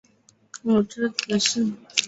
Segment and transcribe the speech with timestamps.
[0.65, 1.71] 傕之子式。